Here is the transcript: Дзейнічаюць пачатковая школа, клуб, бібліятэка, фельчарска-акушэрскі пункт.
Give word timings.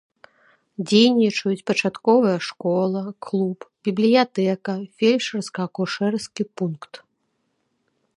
Дзейнічаюць 0.91 1.65
пачатковая 1.71 2.39
школа, 2.47 3.01
клуб, 3.27 3.57
бібліятэка, 3.89 4.73
фельчарска-акушэрскі 5.01 6.43
пункт. 6.63 6.93